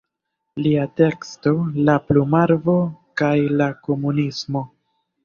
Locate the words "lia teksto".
0.67-1.53